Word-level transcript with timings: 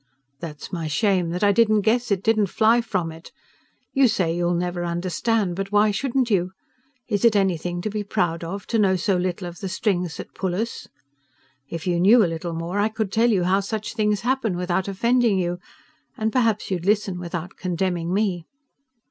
"There's 0.39 0.73
my 0.73 0.87
shame! 0.87 1.29
That 1.29 1.43
I 1.43 1.51
didn't 1.51 1.81
guess 1.81 2.09
it, 2.09 2.23
didn't 2.23 2.47
fly 2.47 2.81
from 2.81 3.11
it. 3.11 3.31
You 3.93 4.07
say 4.07 4.35
you'll 4.35 4.55
never 4.55 4.83
understand: 4.83 5.55
but 5.55 5.71
why 5.71 5.91
shouldn't 5.91 6.31
you? 6.31 6.53
Is 7.07 7.23
it 7.23 7.35
anything 7.35 7.81
to 7.83 7.89
be 7.91 8.03
proud 8.03 8.43
of, 8.43 8.65
to 8.69 8.79
know 8.79 8.95
so 8.95 9.15
little 9.15 9.47
of 9.47 9.59
the 9.59 9.69
strings 9.69 10.17
that 10.17 10.33
pull 10.33 10.55
us? 10.55 10.87
If 11.69 11.85
you 11.85 11.99
knew 11.99 12.25
a 12.25 12.25
little 12.25 12.53
more, 12.53 12.79
I 12.79 12.89
could 12.89 13.11
tell 13.11 13.29
you 13.29 13.43
how 13.43 13.59
such 13.59 13.93
things 13.93 14.21
happen 14.21 14.57
without 14.57 14.87
offending 14.87 15.37
you; 15.37 15.59
and 16.17 16.31
perhaps 16.33 16.71
you'd 16.71 16.85
listen 16.87 17.19
without 17.19 17.55
condemning 17.55 18.11
me." 18.11 18.47